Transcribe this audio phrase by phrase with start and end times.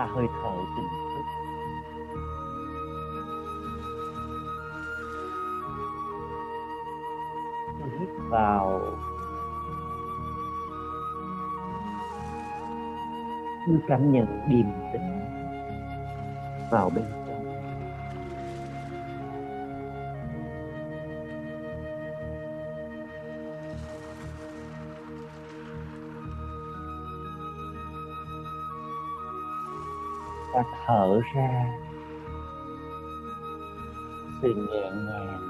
[0.00, 1.24] ba hơi thở tỉnh thức
[8.00, 8.80] hít vào.
[13.88, 15.20] Cảm nhận điềm tĩnh
[16.70, 17.04] vào bên
[30.90, 31.66] thở ra.
[34.42, 35.49] Sự nhẹ nhàng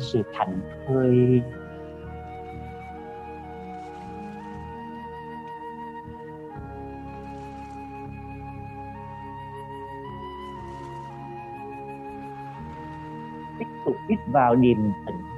[0.00, 1.42] sự thành thơi.
[13.58, 14.76] Tiếp tục hít vào điềm
[15.06, 15.28] tĩnh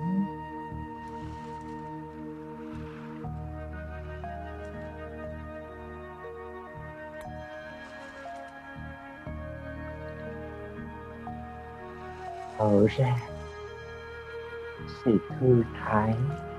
[12.61, 13.30] thở ra
[15.05, 16.50] sự thư thái một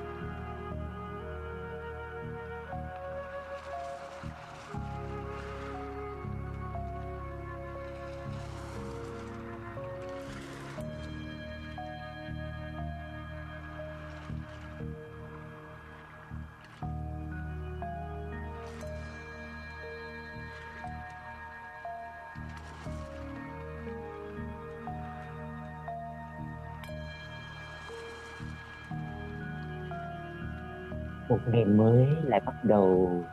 [32.64, 33.24] đầu.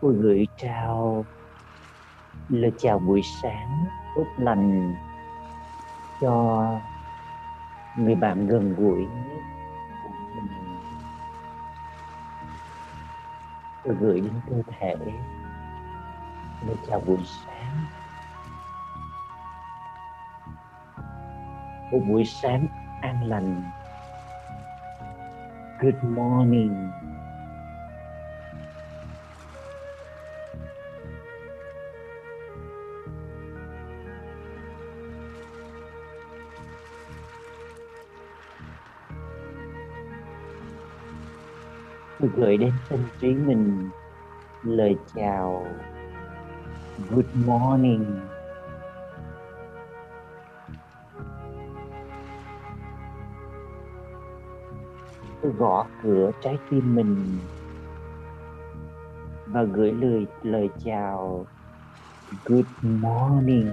[0.00, 1.24] Tôi gửi trao
[2.48, 3.84] lời chào buổi sáng
[4.16, 4.94] tốt lành
[6.20, 6.64] cho
[7.96, 9.42] người bạn gần gũi nhất
[10.02, 10.78] của mình.
[13.84, 14.94] Tôi gửi đến cơ thể,
[16.66, 17.51] lời chào buổi sáng.
[21.92, 22.66] Một buổi sáng
[23.00, 23.62] an lành.
[25.80, 26.90] Good morning.
[42.20, 43.90] Tôi gửi đến tâm trí mình
[44.62, 45.66] lời chào.
[47.10, 48.31] Good morning.
[55.42, 57.38] Tôi gõ cửa trái tim mình
[59.46, 61.46] và gửi lời lời chào.
[62.44, 63.70] Good morning.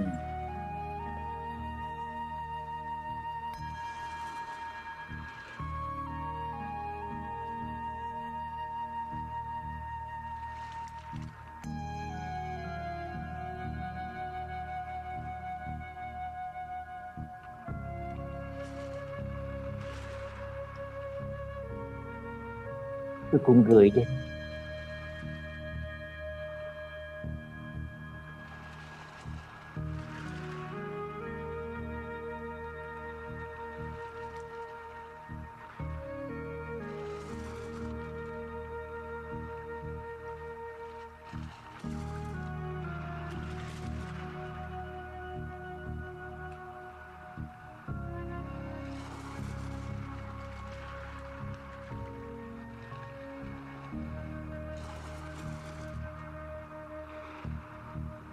[23.50, 24.07] Cùng gửi đến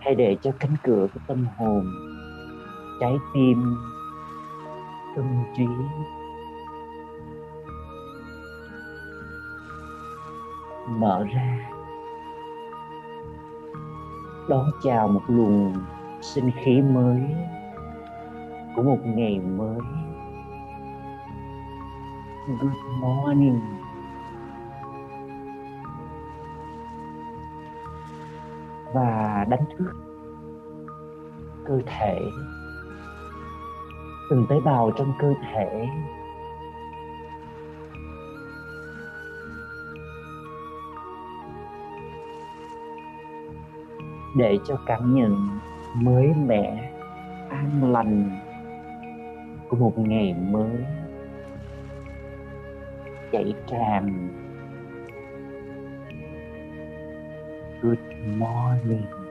[0.07, 1.87] hãy để cho cánh cửa của tâm hồn,
[3.01, 3.77] trái tim
[5.17, 5.25] tâm
[5.57, 5.67] trí.
[10.89, 11.71] Mở ra.
[14.49, 15.75] Đón chào một luồng
[16.21, 17.23] sinh khí mới
[18.77, 19.79] của một ngày mới.
[22.47, 23.76] Good morning.
[28.97, 29.91] Và đánh thức
[31.65, 32.21] cơ thể.
[34.31, 35.89] Từng tế bào trong cơ thể.
[44.37, 45.49] Để cho cảm nhận
[45.95, 46.93] mới mẻ,
[47.51, 48.31] an lành
[49.69, 50.85] của một ngày mới.
[53.33, 54.29] Chảy tràn
[57.87, 59.26] good morning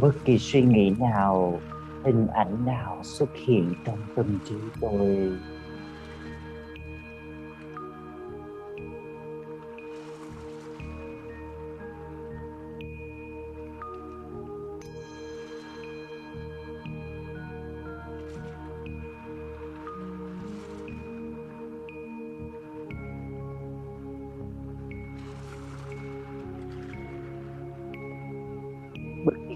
[0.00, 1.60] bất kỳ suy nghĩ nào
[2.04, 5.32] hình ảnh nào xuất hiện trong tâm trí tôi.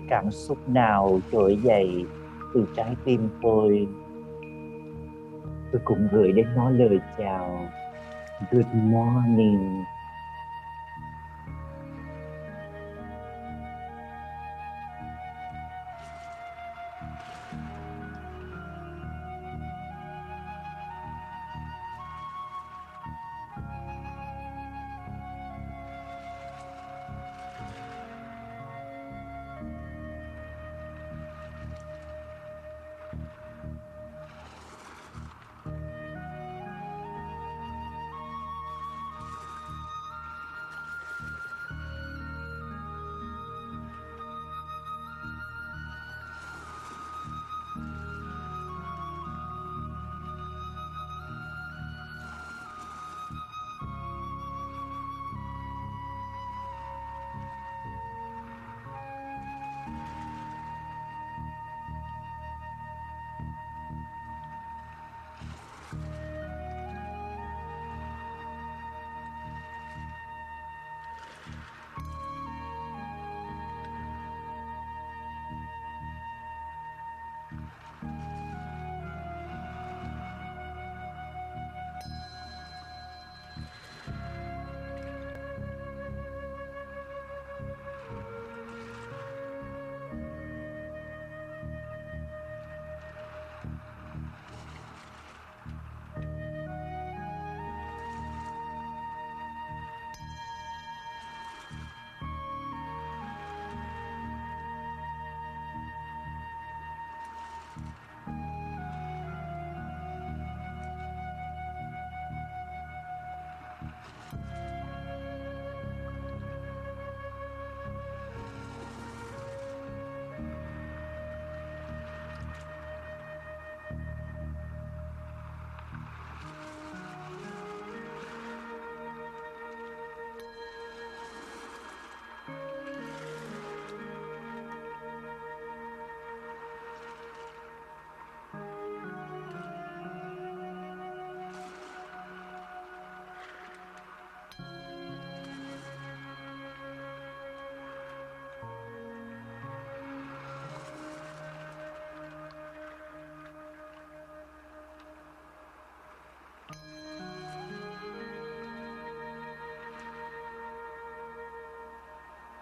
[0.09, 2.05] Cảm xúc nào trỗi dậy
[2.55, 3.89] từ trái tim tôi?
[5.73, 7.69] Tôi cũng gửi đến nó lời chào.
[8.51, 9.83] Good morning.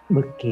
[0.09, 0.51] Bất kỳ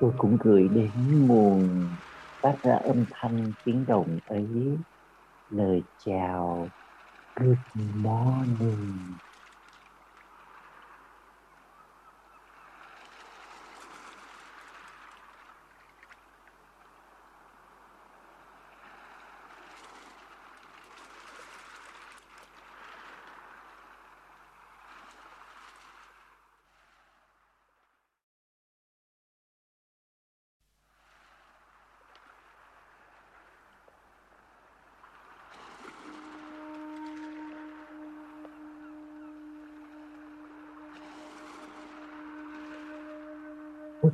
[0.00, 1.96] tôi cũng gửi đến nguồn
[2.42, 4.78] phát ra âm thanh tiếng động ấy.
[5.48, 6.72] Lời chào,
[7.36, 9.18] good morning.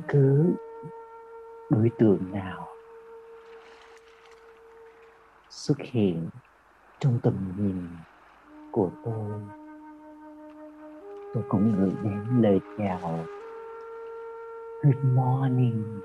[0.07, 0.43] Cứ
[1.69, 2.67] đối tượng nào
[5.49, 6.29] xuất hiện
[6.99, 7.87] trong tầm nhìn
[8.71, 9.41] của tôi
[11.35, 13.25] tôi cũng gửi đến lời chào,
[14.83, 16.01] good morning.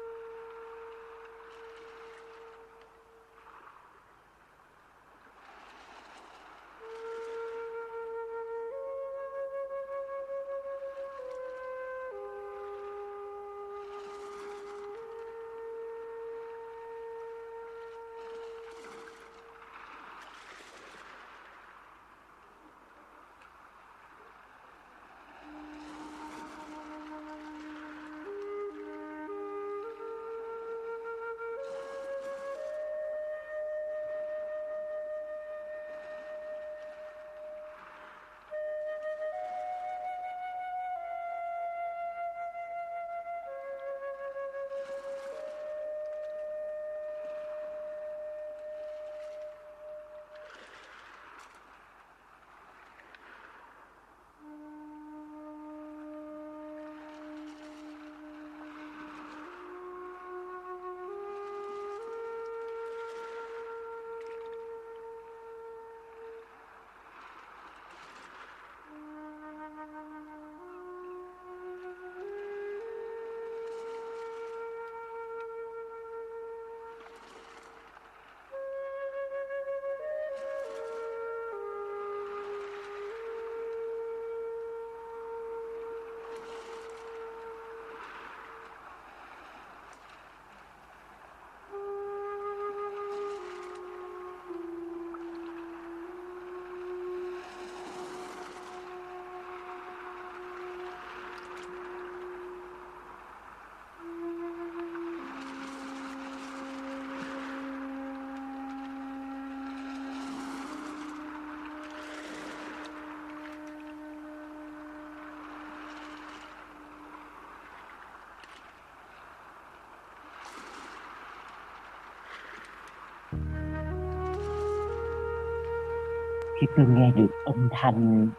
[126.60, 128.30] Khi tôi nghe được âm thanh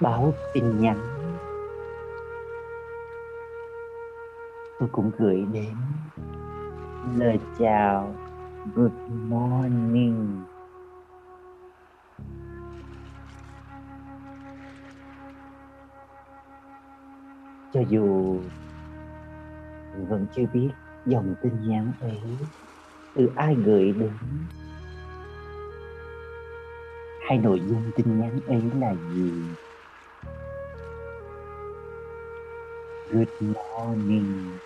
[0.00, 0.98] báo tin nhắn,
[4.78, 5.76] tôi cũng gửi đến
[7.16, 8.14] lời chào
[8.74, 10.42] good morning.
[17.72, 18.38] Cho dù
[20.08, 20.70] vẫn chưa biết
[21.06, 22.22] dòng tin nhắn ấy
[23.14, 24.12] từ ai gửi đến
[27.28, 29.56] hay nội dung tin nhắn ấy là gì?
[33.10, 34.58] Good morning.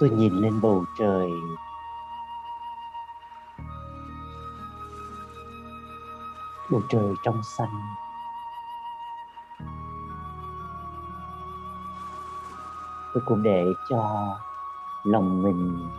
[0.00, 1.30] Tôi nhìn lên bầu trời.
[6.70, 7.80] Bầu trời trong xanh.
[13.14, 14.28] Tôi cũng để cho
[15.04, 15.90] lòng mình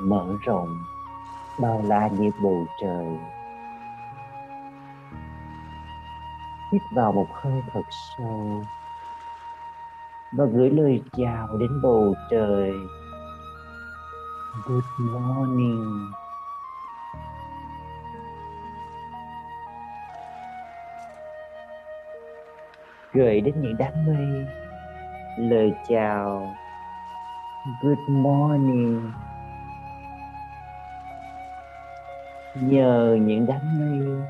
[0.00, 0.84] mở rộng,
[1.58, 3.18] bao la như bầu trời.
[6.72, 8.64] Hít vào một hơi thật sâu
[10.32, 12.72] và gửi lời chào đến bầu trời
[14.64, 16.12] good morning.
[23.12, 24.46] Gửi đến những đám mây.
[25.38, 26.54] Lời chào.
[27.82, 29.12] Good morning.
[32.54, 34.28] Nhờ những đám mây.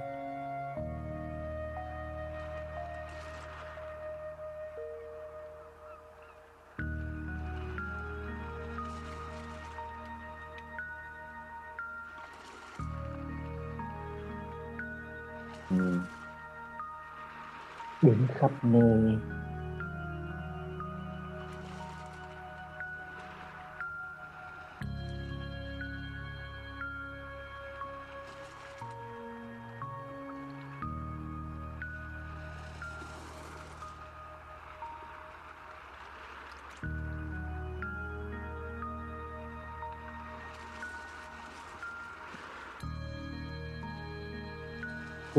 [17.98, 19.35] เหมือนครับเมย์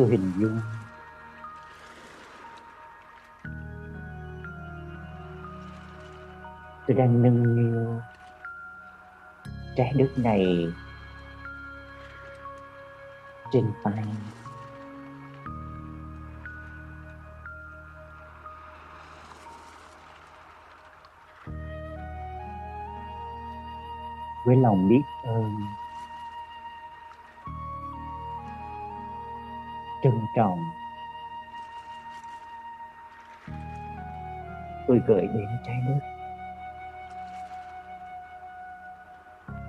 [0.07, 0.61] tôi hình dung.
[6.87, 8.01] Tôi đang nâng niu.
[9.75, 10.67] Trái đất này
[13.51, 14.05] trên vai.
[24.45, 25.51] Với lòng biết ơn
[30.07, 30.71] trân trọng.
[34.87, 35.99] Tôi gửi đến trái đất.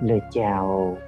[0.00, 0.98] Lời chào.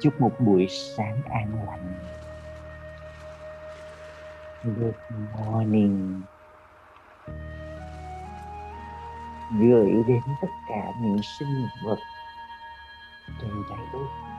[0.00, 1.94] Chúc một buổi sáng an lành.
[4.62, 4.94] Good
[5.38, 6.22] morning.
[9.60, 11.98] Gửi đến tất cả những sinh vật
[13.40, 14.33] trên trái đất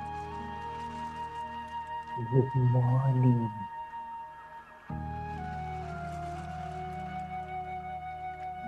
[2.15, 3.49] good morning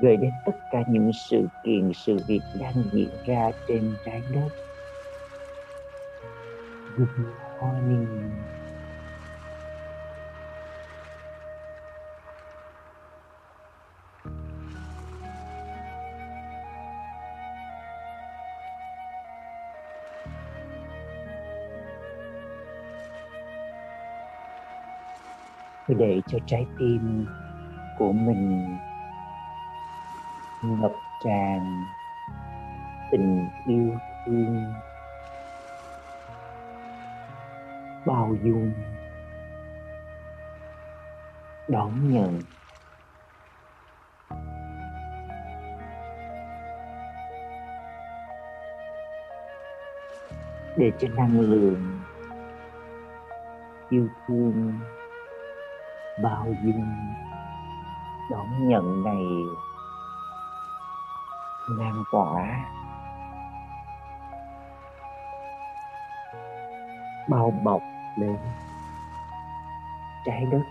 [0.02, 4.50] gửi đến tất cả những sự kiện, sự việc đang diễn ra trên trái đất.
[6.98, 7.10] Good
[7.62, 8.32] morning
[25.88, 27.26] để cho trái tim
[27.98, 28.78] của mình
[30.62, 30.92] ngập
[31.24, 31.84] tràn
[33.12, 34.74] tình yêu thương.
[38.06, 38.72] Bao dung,
[41.68, 42.42] đón nhận.
[50.78, 52.00] Để cho năng lượng
[53.90, 54.80] yêu thương
[56.24, 57.16] bao dung.
[58.32, 59.26] Đón nhận này
[61.68, 62.66] lan tỏa.
[67.30, 67.82] Bao bọc
[68.18, 68.38] lên
[70.26, 70.62] trái đất.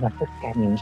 [0.00, 0.76] Và tất cả những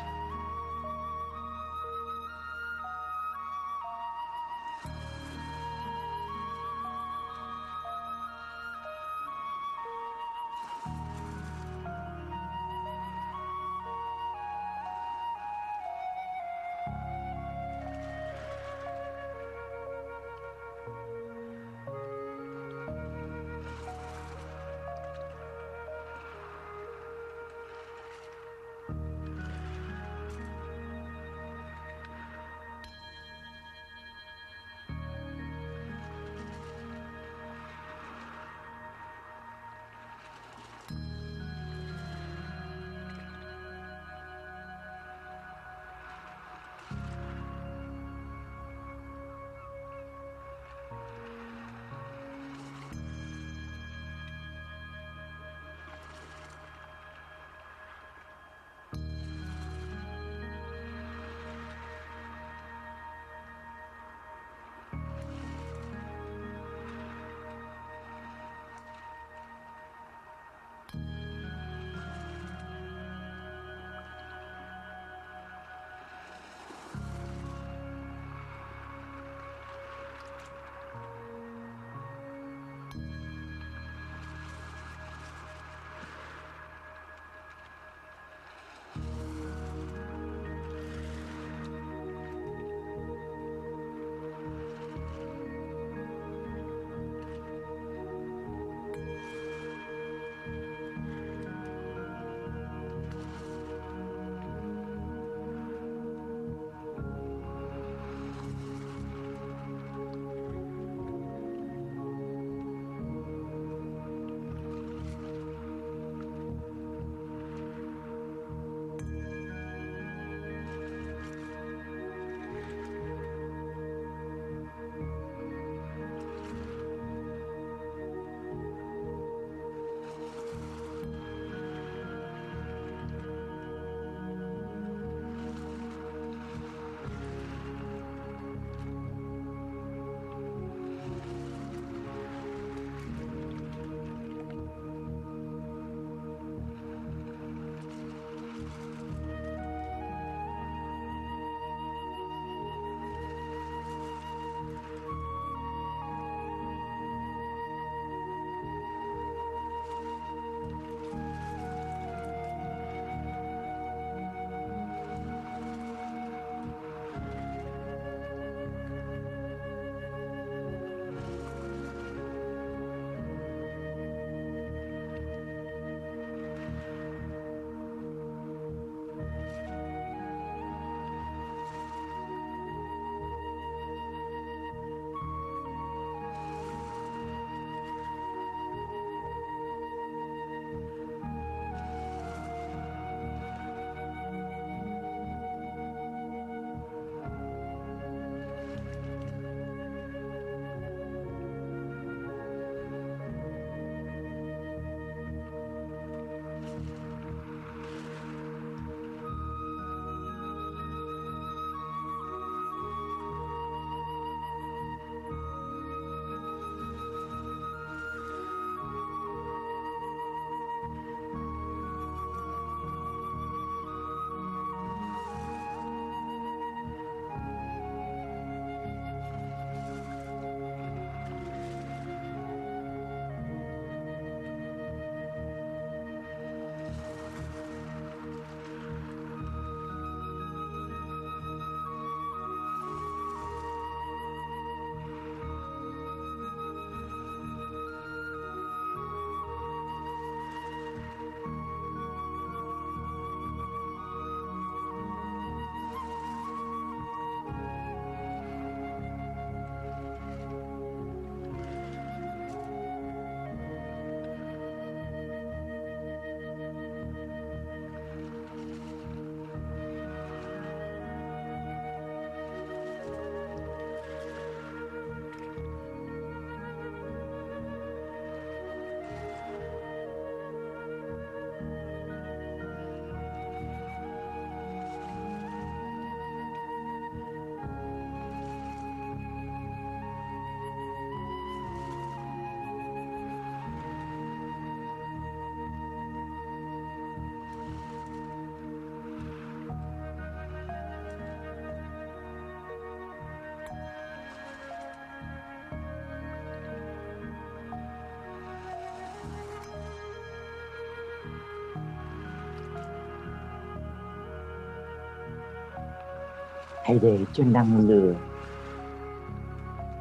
[316.89, 318.17] hãy để cho năng lượng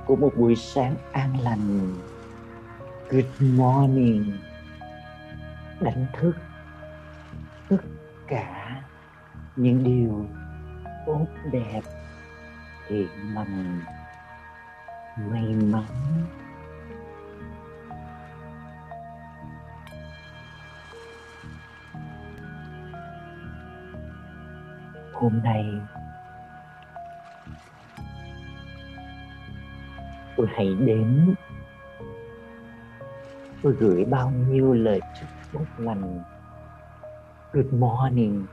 [0.06, 1.96] của một buổi sáng an lành,
[3.10, 4.38] good morning,
[5.80, 6.34] đánh thức
[7.70, 7.78] tất
[8.28, 8.82] cả
[9.56, 10.26] những điều
[11.06, 11.82] tốt đẹp,
[12.88, 13.82] thiện lành,
[15.18, 15.86] may mắn.
[25.14, 25.66] Hôm nay
[30.38, 31.36] tôi hãy đến.
[33.62, 36.24] Tôi gửi bao nhiêu lời chúc tốt lành.
[37.54, 38.46] Good morning.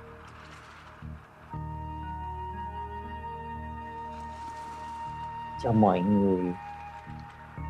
[5.63, 6.53] Cho mọi người,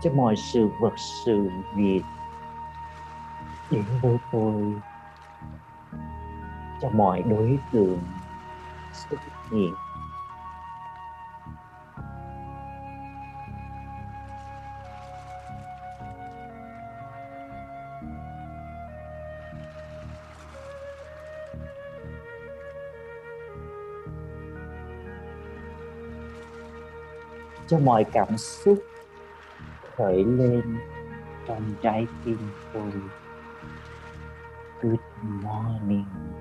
[0.03, 2.03] cho mọi sự vật sự việc
[3.71, 4.75] đến với tôi.
[6.81, 7.99] Cho mọi đối tượng
[8.93, 9.21] xuất
[9.53, 9.75] hiện.
[27.67, 28.79] Cho mọi cảm xúc
[29.97, 30.79] khởi lên
[31.47, 32.39] trong trái tim
[32.73, 32.93] tôi.
[34.83, 36.34] Good morning.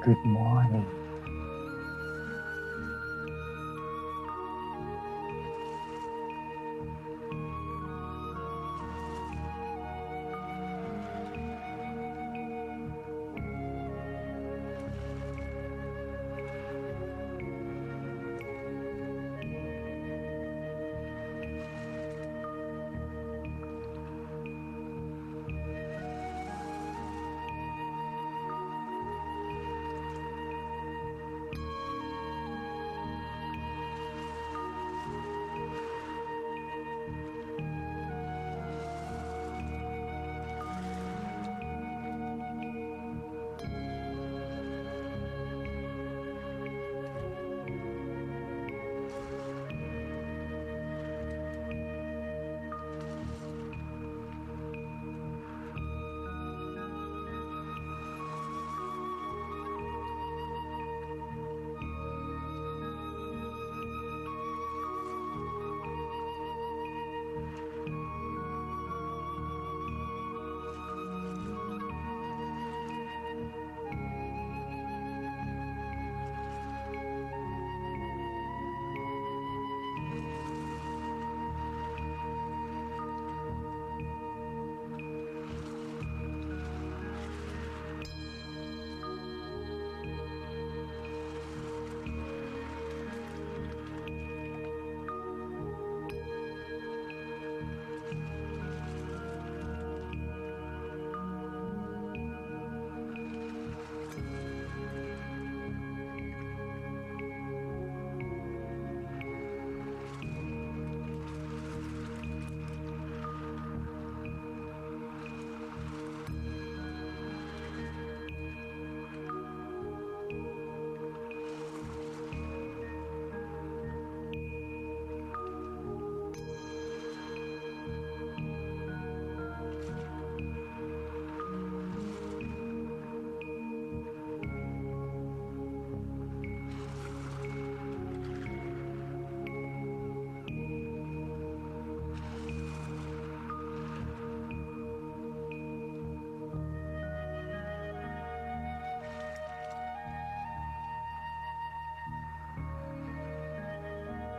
[0.00, 0.99] Good morning